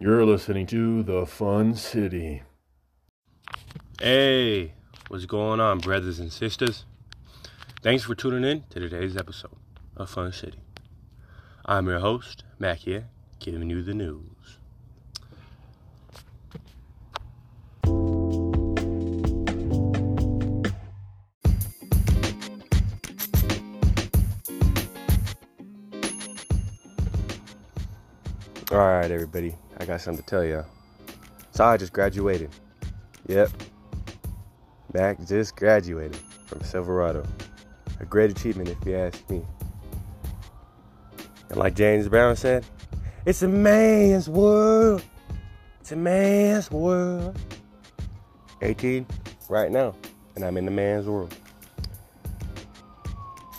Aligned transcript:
You're 0.00 0.26
listening 0.26 0.66
to 0.66 1.04
The 1.04 1.24
Fun 1.24 1.76
City. 1.76 2.42
Hey, 4.00 4.74
what's 5.06 5.24
going 5.24 5.60
on, 5.60 5.78
brothers 5.78 6.18
and 6.18 6.32
sisters? 6.32 6.84
Thanks 7.80 8.02
for 8.02 8.16
tuning 8.16 8.42
in 8.42 8.64
to 8.70 8.80
today's 8.80 9.16
episode 9.16 9.54
of 9.96 10.10
Fun 10.10 10.32
City. 10.32 10.58
I'm 11.64 11.86
your 11.86 12.00
host, 12.00 12.42
Mac 12.58 12.78
here, 12.78 13.06
giving 13.38 13.70
you 13.70 13.84
the 13.84 13.94
news. 13.94 14.58
All 28.74 28.80
right, 28.80 29.08
everybody, 29.08 29.54
I 29.78 29.84
got 29.84 30.00
something 30.00 30.24
to 30.24 30.28
tell 30.28 30.44
y'all. 30.44 30.66
So 31.52 31.62
I 31.62 31.76
just 31.76 31.92
graduated. 31.92 32.50
Yep, 33.28 33.50
Mac 34.92 35.24
just 35.28 35.54
graduated 35.54 36.18
from 36.46 36.60
Silverado. 36.62 37.24
A 38.00 38.04
great 38.04 38.32
achievement, 38.32 38.68
if 38.68 38.84
you 38.84 38.96
ask 38.96 39.30
me. 39.30 39.42
And 41.50 41.56
like 41.56 41.76
James 41.76 42.08
Brown 42.08 42.34
said, 42.34 42.66
it's 43.24 43.42
a 43.42 43.48
man's 43.48 44.28
world. 44.28 45.04
It's 45.80 45.92
a 45.92 45.96
man's 45.96 46.68
world. 46.68 47.38
18 48.60 49.06
right 49.48 49.70
now, 49.70 49.94
and 50.34 50.44
I'm 50.44 50.56
in 50.56 50.64
the 50.64 50.72
man's 50.72 51.06
world. 51.06 51.32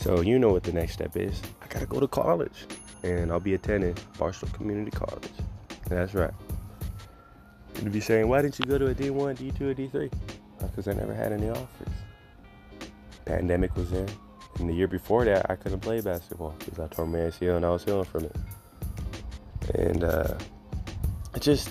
So 0.00 0.20
you 0.20 0.38
know 0.38 0.50
what 0.50 0.64
the 0.64 0.72
next 0.74 0.92
step 0.92 1.16
is. 1.16 1.40
I 1.62 1.66
gotta 1.68 1.86
go 1.86 1.98
to 1.98 2.08
college, 2.08 2.66
and 3.02 3.30
I'll 3.30 3.40
be 3.40 3.54
attending 3.54 3.96
Barstow 4.18 4.46
Community 4.48 4.90
College. 4.90 5.30
That's 5.88 6.14
right. 6.14 6.32
You'd 7.82 7.92
be 7.92 8.00
saying, 8.00 8.28
why 8.28 8.42
didn't 8.42 8.58
you 8.58 8.64
go 8.64 8.78
to 8.78 8.88
a 8.88 8.94
D1, 8.94 9.36
D2, 9.38 9.60
or 9.60 9.74
D3? 9.74 10.12
Because 10.60 10.88
I 10.88 10.92
never 10.94 11.14
had 11.14 11.32
any 11.32 11.48
offers. 11.48 11.88
Pandemic 13.24 13.76
was 13.76 13.92
in. 13.92 14.08
And 14.58 14.68
the 14.68 14.74
year 14.74 14.88
before 14.88 15.24
that, 15.24 15.48
I 15.48 15.54
couldn't 15.54 15.80
play 15.80 16.00
basketball 16.00 16.54
because 16.58 16.80
I 16.80 16.88
tore 16.88 17.06
my 17.06 17.18
ACL 17.18 17.56
and 17.56 17.64
I 17.64 17.70
was 17.70 17.84
healing 17.84 18.04
from 18.04 18.24
it. 18.24 18.36
And 19.74 20.02
uh, 20.02 20.36
it 21.34 21.42
just, 21.42 21.70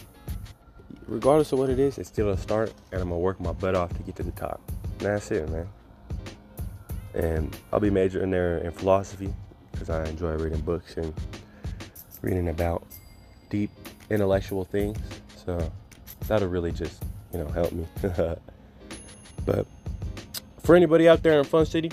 regardless 1.08 1.52
of 1.52 1.59
what 1.59 1.70
it 1.70 1.80
is, 1.80 1.98
it's 1.98 2.08
still 2.08 2.30
a 2.30 2.38
start, 2.38 2.73
and 2.92 3.02
I'm 3.02 3.09
gonna 3.09 3.20
work 3.20 3.39
my 3.42 3.52
butt 3.52 3.75
off 3.75 3.92
to 3.98 4.03
get 4.03 4.16
to 4.17 4.23
the 4.23 4.31
top. 4.31 4.61
And 4.83 5.02
that's 5.02 5.30
it, 5.31 5.50
man. 5.50 5.67
And 7.14 7.58
I'll 7.73 7.80
be 7.80 7.89
majoring 7.89 8.30
there 8.30 8.59
in 8.59 8.72
philosophy 8.72 9.33
because 9.78 9.89
I 9.89 10.09
enjoy 10.09 10.33
reading 10.36 10.61
books 10.61 10.97
and 10.97 11.14
reading 12.22 12.50
about 12.50 12.86
deep 13.50 13.70
intellectual 14.09 14.66
things. 14.66 14.97
So 15.45 15.72
that'll 16.28 16.47
really 16.47 16.72
just, 16.72 17.03
you 17.31 17.39
know, 17.39 17.47
help 17.47 17.72
me. 17.72 17.86
but 19.45 19.67
for 20.64 20.75
anybody 20.75 21.08
out 21.08 21.22
there 21.22 21.38
in 21.38 21.45
Fun 21.45 21.66
City 21.66 21.92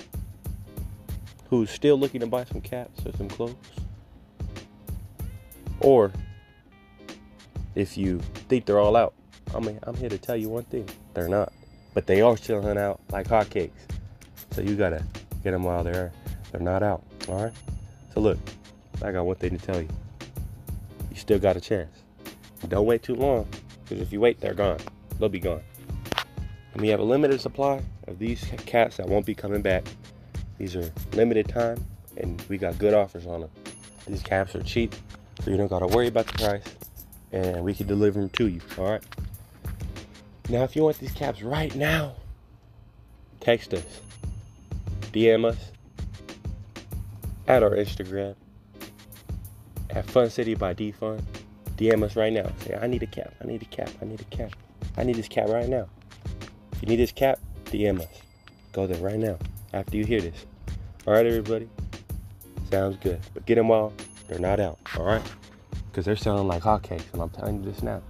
who's 1.51 1.71
still 1.71 1.99
looking 1.99 2.21
to 2.21 2.27
buy 2.27 2.45
some 2.45 2.61
caps 2.61 3.05
or 3.05 3.13
some 3.13 3.29
clothes, 3.29 3.55
or 5.81 6.11
if 7.75 7.99
you 7.99 8.19
think 8.49 8.65
they're 8.65 8.81
all 8.81 8.97
out, 8.97 9.15
I 9.55 9.61
mean, 9.61 9.79
I'm 9.83 9.95
here 9.95 10.09
to 10.09 10.19
tell 10.19 10.37
you 10.37 10.49
one 10.49 10.65
thing: 10.65 10.89
they're 11.13 11.29
not, 11.29 11.53
but 11.93 12.07
they 12.07 12.23
are 12.23 12.37
selling 12.37 12.79
out 12.79 13.01
like 13.11 13.29
hotcakes. 13.29 13.71
So 14.53 14.63
you 14.63 14.75
gotta 14.75 15.05
get 15.43 15.51
them 15.51 15.65
while 15.65 15.85
they're 15.85 16.13
they're 16.51 16.61
not 16.61 16.83
out. 16.83 17.05
All 17.29 17.43
right. 17.45 17.53
So 18.15 18.21
look, 18.21 18.39
I 19.03 19.11
got 19.11 19.27
one 19.27 19.37
thing 19.37 19.59
to 19.59 19.67
tell 19.67 19.81
you: 19.81 19.89
you 21.11 21.17
still 21.17 21.41
got 21.41 21.57
a 21.57 21.61
chance. 21.61 21.99
Don't 22.69 22.87
wait 22.87 23.03
too 23.03 23.17
long, 23.17 23.47
because 23.83 24.01
if 24.01 24.13
you 24.13 24.21
wait, 24.21 24.41
they're 24.41 24.55
gone. 24.55 24.79
They'll 25.19 25.29
be 25.29 25.41
gone. 25.41 25.63
And 26.73 26.81
we 26.81 26.89
have 26.89 27.01
a 27.01 27.05
limited 27.05 27.41
supply 27.41 27.83
of 28.07 28.19
these 28.19 28.45
cats 28.67 28.97
that 28.97 29.09
won't 29.09 29.27
be 29.27 29.35
coming 29.35 29.63
back. 29.63 29.85
These 30.59 30.77
are 30.77 30.91
limited 31.13 31.49
time, 31.49 31.85
and 32.17 32.41
we 32.49 32.57
got 32.57 32.79
good 32.79 32.95
offers 32.95 33.27
on 33.27 33.41
them. 33.41 33.51
These 34.07 34.23
caps 34.23 34.55
are 34.55 34.63
cheap, 34.63 34.95
so 35.43 35.51
you 35.51 35.57
don't 35.57 35.69
gotta 35.69 35.89
worry 35.89 36.07
about 36.07 36.27
the 36.27 36.33
price, 36.35 36.65
and 37.33 37.65
we 37.65 37.75
can 37.75 37.87
deliver 37.87 38.21
them 38.21 38.31
to 38.31 38.49
you. 38.49 38.61
All 38.79 38.93
right. 38.93 39.03
Now, 40.49 40.63
if 40.63 40.77
you 40.77 40.85
want 40.85 40.99
these 40.99 41.13
caps 41.13 41.43
right 41.43 41.75
now, 41.75 42.15
text 43.41 43.75
us, 43.75 44.01
DM 45.13 45.45
us 45.45 45.73
at 47.47 47.63
our 47.63 47.71
Instagram 47.71 48.35
at 49.91 50.09
Fun 50.11 50.31
City 50.31 50.55
by 50.55 50.75
Defun. 50.75 51.23
DM 51.77 52.03
us 52.05 52.17
right 52.17 52.33
now. 52.33 52.51
Say, 52.61 52.79
I 52.81 52.87
need 52.87 53.03
a 53.03 53.07
cap. 53.07 53.35
I 53.43 53.47
need 53.47 53.63
a 53.63 53.67
cap. 53.67 53.91
I 54.01 54.05
need 54.05 54.21
a 54.21 54.25
cap. 54.25 54.53
I 54.97 55.03
need 55.05 55.17
this 55.17 55.29
cap 55.29 55.49
right 55.49 55.69
now. 55.69 55.89
If 56.73 56.83
you 56.83 56.89
need 56.89 56.97
this 56.97 57.13
cap, 57.13 57.41
DM 57.67 58.01
us. 58.01 58.07
Go 58.73 58.87
there 58.87 59.03
right 59.03 59.19
now 59.19 59.39
after 59.73 59.97
you 59.97 60.05
hear 60.05 60.21
this. 60.21 60.47
All 61.07 61.15
right, 61.15 61.27
everybody? 61.27 61.69
Sounds 62.71 62.97
good. 63.01 63.21
But 63.35 63.45
get 63.47 63.57
them 63.57 63.69
while 63.69 63.93
they're 64.29 64.39
not 64.39 64.61
out, 64.61 64.79
all 64.97 65.05
right? 65.05 65.23
Because 65.91 66.05
they're 66.05 66.17
selling 66.17 66.49
like 66.49 66.63
hotcakes, 66.63 67.13
and 67.13 67.23
I'm 67.23 67.31
telling 67.31 67.63
you 67.63 67.71
this 67.71 67.83
now. 67.83 68.03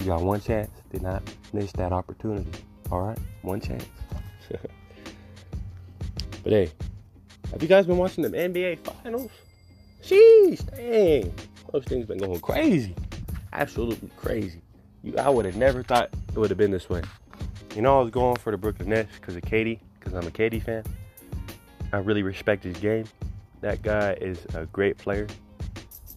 You 0.00 0.06
got 0.06 0.22
one 0.22 0.40
chance. 0.40 0.70
Did 0.90 1.02
not 1.02 1.22
miss 1.52 1.72
that 1.72 1.92
opportunity, 1.92 2.50
all 2.90 3.02
right? 3.02 3.18
One 3.42 3.60
chance. 3.60 3.84
but 6.42 6.52
hey, 6.52 6.70
have 7.52 7.62
you 7.62 7.68
guys 7.68 7.86
been 7.86 7.96
watching 7.96 8.22
the 8.22 8.30
NBA 8.30 8.78
Finals? 8.78 9.30
Sheesh, 10.04 10.64
dang. 10.74 11.32
Those 11.72 11.84
things 11.84 12.06
been 12.06 12.18
going 12.18 12.40
crazy. 12.40 12.94
Absolutely 13.52 14.10
crazy. 14.16 14.60
You, 15.02 15.16
I 15.18 15.28
would 15.28 15.44
have 15.44 15.56
never 15.56 15.82
thought 15.82 16.10
it 16.12 16.36
would 16.36 16.50
have 16.50 16.58
been 16.58 16.70
this 16.70 16.88
way. 16.88 17.02
You 17.74 17.82
know, 17.82 17.98
I 17.98 18.02
was 18.02 18.10
going 18.10 18.36
for 18.36 18.50
the 18.50 18.56
Brooklyn 18.56 18.90
Nets 18.90 19.14
because 19.16 19.36
of 19.36 19.42
KD, 19.42 19.78
because 19.98 20.14
I'm 20.14 20.26
a 20.26 20.30
KD 20.30 20.62
fan. 20.62 20.84
I 21.92 21.98
really 21.98 22.22
respect 22.22 22.64
his 22.64 22.76
game. 22.76 23.04
That 23.60 23.82
guy 23.82 24.12
is 24.20 24.44
a 24.54 24.66
great 24.66 24.96
player, 24.96 25.26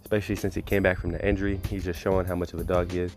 especially 0.04 0.36
since 0.36 0.56
he 0.56 0.62
came 0.62 0.84
back 0.84 1.00
from 1.00 1.12
the 1.12 1.28
injury. 1.28 1.60
He's 1.70 1.84
just 1.84 2.00
showing 2.00 2.26
how 2.26 2.36
much 2.36 2.54
of 2.54 2.60
a 2.60 2.64
dog 2.64 2.92
he 2.92 3.00
is. 3.00 3.16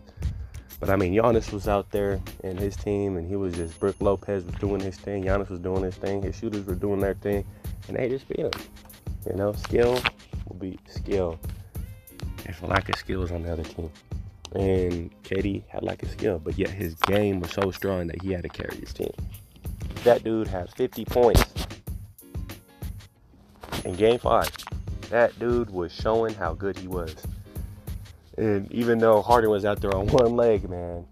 But 0.79 0.89
I 0.89 0.95
mean, 0.95 1.13
Giannis 1.13 1.51
was 1.51 1.67
out 1.67 1.89
there 1.91 2.21
and 2.43 2.59
his 2.59 2.75
team, 2.75 3.17
and 3.17 3.27
he 3.27 3.35
was 3.35 3.55
just 3.55 3.79
Brook 3.79 3.95
Lopez 3.99 4.43
was 4.43 4.55
doing 4.55 4.79
his 4.79 4.95
thing. 4.97 5.23
Giannis 5.23 5.49
was 5.49 5.59
doing 5.59 5.83
his 5.83 5.95
thing. 5.95 6.21
His 6.21 6.35
shooters 6.35 6.65
were 6.65 6.75
doing 6.75 6.99
their 6.99 7.15
thing, 7.15 7.45
and 7.87 7.97
they 7.97 8.09
just 8.09 8.27
beat 8.27 8.39
him. 8.39 8.51
You 9.25 9.35
know, 9.35 9.53
skill 9.53 9.99
will 10.47 10.55
be 10.57 10.77
skill. 10.87 11.39
There's 12.43 12.61
a 12.61 12.67
lack 12.67 12.89
of 12.89 12.95
skills 12.95 13.31
on 13.31 13.43
the 13.43 13.51
other 13.51 13.63
team. 13.63 13.89
And 14.53 15.11
KD 15.23 15.63
had 15.67 15.83
lack 15.83 16.03
of 16.03 16.09
skill, 16.11 16.39
but 16.39 16.57
yet 16.57 16.69
his 16.69 16.95
game 16.95 17.41
was 17.41 17.51
so 17.51 17.71
strong 17.71 18.07
that 18.07 18.21
he 18.21 18.31
had 18.31 18.43
to 18.43 18.49
carry 18.49 18.77
his 18.77 18.93
team. 18.93 19.11
That 20.03 20.23
dude 20.23 20.47
had 20.47 20.73
50 20.73 21.05
points 21.05 21.43
in 23.83 23.95
game 23.95 24.19
five. 24.19 24.49
That 25.09 25.37
dude 25.39 25.69
was 25.69 25.91
showing 25.91 26.33
how 26.35 26.53
good 26.53 26.77
he 26.77 26.87
was. 26.87 27.15
And 28.37 28.71
even 28.71 28.99
though 28.99 29.21
Harden 29.21 29.49
was 29.49 29.65
out 29.65 29.81
there 29.81 29.93
on 29.95 30.07
one 30.07 30.35
leg, 30.35 30.69
man, 30.69 31.05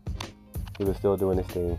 he 0.77 0.83
was 0.83 0.95
still 0.97 1.17
doing 1.17 1.37
his 1.37 1.47
thing. 1.47 1.77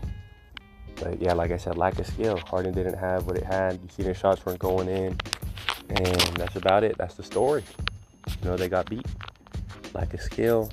But 0.95 1.21
yeah, 1.21 1.33
like 1.33 1.51
I 1.51 1.57
said, 1.57 1.77
lack 1.77 1.99
of 1.99 2.07
skill. 2.07 2.37
Harden 2.37 2.73
didn't 2.73 2.97
have 2.97 3.25
what 3.27 3.37
it 3.37 3.43
had. 3.43 3.73
You 3.73 3.89
see 3.89 4.03
their 4.03 4.15
shots 4.15 4.45
weren't 4.45 4.59
going 4.59 4.89
in. 4.89 5.17
And 5.89 6.21
that's 6.35 6.55
about 6.55 6.83
it. 6.83 6.97
That's 6.97 7.15
the 7.15 7.23
story. 7.23 7.63
You 8.41 8.49
know, 8.49 8.57
they 8.57 8.67
got 8.67 8.89
beat. 8.89 9.05
Lack 9.93 10.13
of 10.13 10.21
skill. 10.21 10.71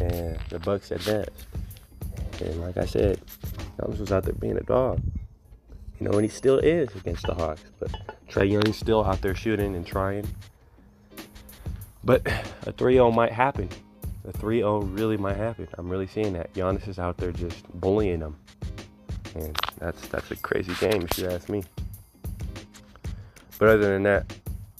And 0.00 0.38
the 0.48 0.58
Bucks 0.58 0.90
advanced. 0.90 1.46
And 2.40 2.60
like 2.60 2.76
I 2.76 2.86
said, 2.86 3.20
Giannis 3.78 4.00
was 4.00 4.12
out 4.12 4.24
there 4.24 4.34
being 4.34 4.56
a 4.56 4.62
dog. 4.62 5.00
You 6.00 6.08
know, 6.08 6.12
and 6.12 6.22
he 6.22 6.28
still 6.28 6.58
is 6.58 6.94
against 6.94 7.26
the 7.26 7.34
Hawks. 7.34 7.62
But 7.78 7.92
Trae 8.30 8.50
Young's 8.50 8.78
still 8.78 9.04
out 9.04 9.20
there 9.20 9.34
shooting 9.34 9.76
and 9.76 9.86
trying. 9.86 10.26
But 12.04 12.26
a 12.66 12.72
3-0 12.72 13.14
might 13.14 13.32
happen. 13.32 13.68
A 14.28 14.32
3-0 14.32 14.98
really 14.98 15.16
might 15.16 15.38
happen. 15.38 15.66
I'm 15.78 15.88
really 15.88 16.06
seeing 16.06 16.34
that. 16.34 16.52
Giannis 16.52 16.86
is 16.86 16.98
out 16.98 17.16
there 17.16 17.32
just 17.32 17.64
bullying 17.80 18.20
them. 18.20 18.36
And 19.34 19.58
that's 19.78 20.06
that's 20.08 20.30
a 20.30 20.36
crazy 20.36 20.74
game 20.74 21.02
if 21.02 21.18
you 21.18 21.30
ask 21.30 21.48
me. 21.48 21.64
But 23.58 23.70
other 23.70 23.92
than 23.92 24.02
that, 24.02 24.26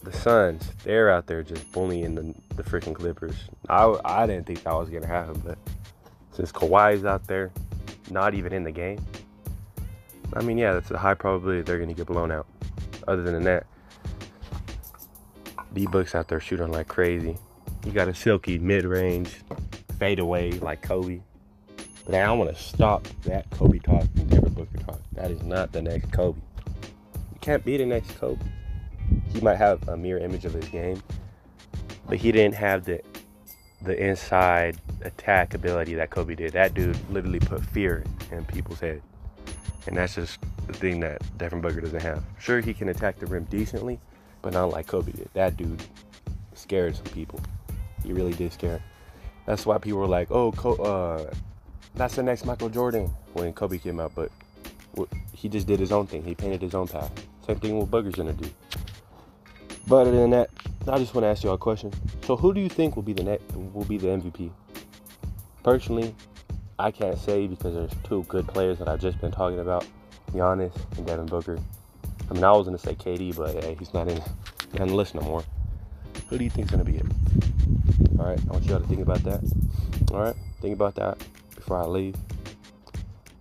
the 0.03 0.13
Suns, 0.13 0.71
they're 0.85 1.11
out 1.11 1.27
there 1.27 1.43
just 1.43 1.71
bullying 1.73 2.15
the, 2.15 2.35
the 2.57 2.63
freaking 2.63 2.95
Clippers. 2.95 3.35
I, 3.69 3.95
I 4.05 4.27
didn't 4.27 4.47
think 4.47 4.63
that 4.65 4.75
was 4.75 4.91
going 4.91 5.03
to 5.03 5.09
happen, 5.09 5.41
but 5.45 5.59
since 6.33 6.53
Kawhi's 6.53 7.05
out 7.05 7.27
there, 7.27 7.51
not 8.11 8.35
even 8.35 8.53
in 8.53 8.65
the 8.65 8.71
game, 8.71 9.05
I 10.35 10.43
mean, 10.43 10.59
yeah, 10.59 10.75
that's 10.75 10.91
a 10.91 10.99
high 10.99 11.15
probability 11.15 11.63
they're 11.63 11.79
going 11.79 11.89
to 11.89 11.95
get 11.95 12.07
blown 12.07 12.31
out. 12.31 12.47
Other 13.07 13.23
than 13.23 13.45
that, 13.45 13.67
D 15.73 15.87
Book's 15.87 16.15
out 16.15 16.29
there 16.29 16.41
shooting 16.41 16.71
like 16.71 16.89
crazy. 16.89 17.37
He 17.89 17.95
got 17.95 18.07
a 18.07 18.15
silky 18.15 18.59
mid 18.59 18.85
range 18.85 19.35
fade 19.99 20.19
away 20.19 20.51
like 20.53 20.83
Kobe. 20.83 21.23
But 22.05 22.17
I 22.17 22.31
want 22.33 22.55
to 22.55 22.63
stop 22.63 23.09
that 23.23 23.49
Kobe 23.49 23.79
talk 23.79 24.05
and 24.15 24.29
Devin 24.29 24.53
Booker 24.53 24.77
talk. 24.77 25.01
That 25.13 25.31
is 25.31 25.43
not 25.43 25.73
the 25.73 25.81
next 25.81 26.13
Kobe. 26.13 26.39
You 26.67 27.39
can't 27.41 27.65
be 27.65 27.79
the 27.79 27.87
next 27.87 28.11
Kobe. 28.19 28.45
He 29.33 29.41
might 29.41 29.57
have 29.57 29.89
a 29.89 29.97
mirror 29.97 30.21
image 30.21 30.45
of 30.45 30.53
his 30.53 30.67
game, 30.67 31.03
but 32.07 32.19
he 32.19 32.31
didn't 32.31 32.57
have 32.57 32.85
the 32.85 33.01
the 33.81 33.99
inside 33.99 34.77
attack 35.01 35.55
ability 35.55 35.95
that 35.95 36.11
Kobe 36.11 36.35
did. 36.35 36.53
That 36.53 36.75
dude 36.75 36.99
literally 37.11 37.41
put 37.41 37.65
fear 37.65 38.05
in 38.31 38.45
people's 38.45 38.81
head. 38.81 39.01
And 39.87 39.97
that's 39.97 40.17
just 40.17 40.39
the 40.67 40.75
thing 40.75 41.01
that 41.01 41.23
Devin 41.39 41.63
Booker 41.63 41.81
doesn't 41.81 42.03
have. 42.03 42.23
Sure, 42.39 42.61
he 42.61 42.75
can 42.75 42.91
attack 42.91 43.19
the 43.19 43.25
rim 43.25 43.45
decently, 43.45 43.99
but 44.43 44.53
not 44.53 44.69
like 44.69 44.89
Kobe 44.89 45.13
did. 45.13 45.31
That 45.33 45.57
dude 45.57 45.83
scared 46.53 46.95
some 46.95 47.07
people. 47.07 47.41
He 48.09 48.15
really 48.15 48.33
did 48.33 48.55
scare. 48.55 48.83
That's 49.45 49.67
why 49.67 49.77
people 49.77 49.99
were 49.99 50.07
like, 50.07 50.29
"Oh, 50.31 50.51
uh, 50.51 51.31
that's 51.95 52.17
the 52.17 52.23
next 52.23 52.47
Michael 52.47 52.71
Jordan." 52.71 53.11
When 53.35 53.53
Kobe 53.53 53.77
came 53.77 54.01
out, 54.01 54.13
but 54.15 54.31
he 55.35 55.51
just 55.51 55.67
did 55.67 55.79
his 55.79 55.93
own 55.93 56.07
thing. 56.07 56.25
He 56.25 56.35
painted 56.35 56.63
his 56.63 56.75
own 56.75 56.89
path. 56.89 57.13
Same 57.47 57.61
thing 57.61 57.79
with 57.79 57.91
Booker's 57.91 58.15
gonna 58.15 58.33
do. 58.33 58.49
But 59.87 59.97
other 59.97 60.13
than 60.13 60.31
that, 60.31 60.49
I 60.87 60.99
just 60.99 61.15
want 61.15 61.25
to 61.25 61.29
ask 61.29 61.45
you 61.45 61.51
all 61.51 61.57
a 61.57 61.59
question. 61.59 61.93
So, 62.25 62.35
who 62.35 62.55
do 62.55 62.63
you 62.63 62.71
think 62.71 62.97
will 62.97 63.03
be 63.03 63.13
the 63.13 63.25
next 63.25 63.45
will 63.75 63.85
be 63.85 63.99
the 63.99 64.07
MVP? 64.09 64.51
Personally, 65.63 66.15
I 66.79 66.91
can't 66.91 67.19
say 67.19 67.47
because 67.47 67.75
there's 67.75 67.93
two 68.05 68.23
good 68.23 68.49
players 68.49 68.79
that 68.79 68.89
I've 68.89 69.01
just 69.01 69.21
been 69.21 69.33
talking 69.33 69.59
about, 69.61 69.87
Giannis 70.33 70.73
and 70.97 71.07
Devin 71.07 71.27
Booker. 71.27 71.59
I 72.31 72.33
mean, 72.33 72.43
I 72.43 72.53
was 72.53 72.65
gonna 72.65 72.79
say 72.79 72.95
KD, 72.95 73.37
but 73.37 73.63
hey, 73.63 73.77
he's 73.79 73.93
not 73.93 74.09
in, 74.09 74.23
the 74.73 74.87
list 74.87 75.15
no 75.15 75.21
more. 75.21 75.45
Who 76.31 76.39
do 76.39 76.45
you 76.45 76.51
think's 76.51 76.71
gonna 76.71 76.85
be 76.85 76.97
it? 76.97 77.07
All 78.19 78.27
right, 78.27 78.41
I 78.49 78.53
want 78.53 78.65
you 78.65 78.75
all 78.75 78.81
to 78.81 78.87
think 78.87 79.01
about 79.01 79.23
that. 79.25 79.41
All 80.13 80.21
right, 80.21 80.37
think 80.61 80.75
about 80.75 80.95
that 80.97 81.19
before 81.55 81.79
I 81.79 81.87
leave. 81.87 82.15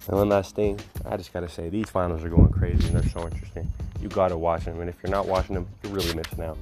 And 0.07 0.17
one 0.17 0.29
last 0.29 0.55
thing, 0.55 0.79
I 1.05 1.17
just 1.17 1.33
gotta 1.33 1.49
say, 1.49 1.69
these 1.69 1.89
finals 1.89 2.23
are 2.23 2.29
going 2.29 2.49
crazy 2.49 2.87
and 2.87 2.95
they're 2.95 3.09
so 3.09 3.25
interesting. 3.25 3.71
You 4.01 4.09
gotta 4.09 4.37
watch 4.37 4.65
them, 4.65 4.79
and 4.79 4.89
if 4.89 4.95
you're 5.03 5.11
not 5.11 5.27
watching 5.27 5.55
them, 5.55 5.67
you're 5.83 5.91
really 5.91 6.15
missing 6.15 6.41
out. 6.41 6.57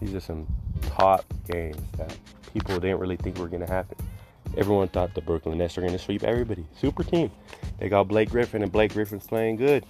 These 0.00 0.14
are 0.14 0.20
some 0.20 0.46
top 0.82 1.24
games 1.50 1.80
that 1.96 2.16
people 2.52 2.78
didn't 2.78 2.98
really 2.98 3.16
think 3.16 3.38
were 3.38 3.48
gonna 3.48 3.68
happen. 3.68 3.96
Everyone 4.56 4.88
thought 4.88 5.14
the 5.14 5.20
Brooklyn 5.20 5.58
Nets 5.58 5.76
were 5.76 5.82
gonna 5.82 5.98
sweep 5.98 6.24
everybody. 6.24 6.66
Super 6.76 7.04
team. 7.04 7.30
They 7.78 7.88
got 7.88 8.08
Blake 8.08 8.30
Griffin, 8.30 8.62
and 8.62 8.70
Blake 8.70 8.92
Griffin's 8.92 9.26
playing 9.26 9.56
good. 9.56 9.86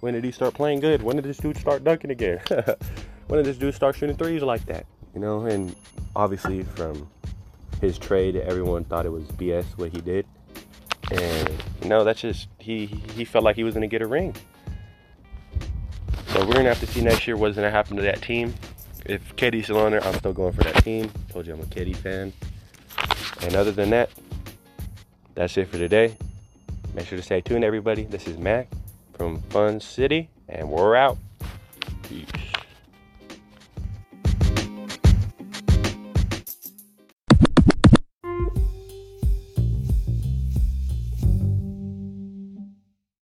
When 0.00 0.14
did 0.14 0.24
he 0.24 0.32
start 0.32 0.54
playing 0.54 0.80
good? 0.80 1.02
When 1.02 1.16
did 1.16 1.26
this 1.26 1.36
dude 1.36 1.58
start 1.58 1.84
dunking 1.84 2.10
again? 2.10 2.40
when 3.28 3.36
did 3.36 3.44
this 3.44 3.58
dude 3.58 3.74
start 3.74 3.96
shooting 3.96 4.16
threes 4.16 4.42
like 4.42 4.64
that? 4.66 4.86
You 5.14 5.20
know, 5.20 5.42
and 5.44 5.74
obviously 6.14 6.62
from 6.62 7.08
his 7.80 7.98
trade, 7.98 8.36
everyone 8.36 8.84
thought 8.84 9.06
it 9.06 9.10
was 9.10 9.24
BS 9.24 9.64
what 9.76 9.92
he 9.92 10.00
did. 10.00 10.26
And 11.12 11.50
you 11.82 11.88
know, 11.88 12.04
that's 12.04 12.20
just 12.20 12.48
he 12.58 12.86
he 12.86 13.24
felt 13.24 13.44
like 13.44 13.56
he 13.56 13.64
was 13.64 13.74
gonna 13.74 13.86
get 13.86 14.02
a 14.02 14.06
ring. 14.06 14.34
So 16.28 16.46
we're 16.46 16.54
gonna 16.54 16.68
have 16.68 16.80
to 16.80 16.86
see 16.86 17.00
next 17.00 17.26
year 17.26 17.36
what's 17.36 17.56
gonna 17.56 17.70
happen 17.70 17.96
to 17.96 18.02
that 18.02 18.22
team. 18.22 18.54
If 19.06 19.34
KD's 19.36 19.64
still 19.64 19.78
on 19.78 19.92
there, 19.92 20.04
I'm 20.04 20.14
still 20.14 20.32
going 20.32 20.52
for 20.52 20.62
that 20.62 20.84
team. 20.84 21.10
Told 21.30 21.46
you 21.46 21.54
I'm 21.54 21.60
a 21.60 21.64
KD 21.64 21.96
fan. 21.96 22.32
And 23.42 23.56
other 23.56 23.72
than 23.72 23.90
that, 23.90 24.10
that's 25.34 25.56
it 25.56 25.68
for 25.68 25.78
today. 25.78 26.16
Make 26.94 27.06
sure 27.06 27.16
to 27.16 27.24
stay 27.24 27.40
tuned, 27.40 27.64
everybody. 27.64 28.04
This 28.04 28.26
is 28.26 28.36
Mac 28.36 28.68
from 29.14 29.40
Fun 29.42 29.80
City, 29.80 30.28
and 30.48 30.70
we're 30.70 30.96
out. 30.96 31.18
Peace. 32.02 32.39